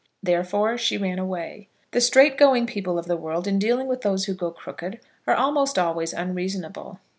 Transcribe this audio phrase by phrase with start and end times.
[0.23, 1.67] Therefore she ran away.
[1.91, 5.35] The straight going people of the world, in dealing with those who go crooked, are
[5.35, 6.99] almost always unreasonable.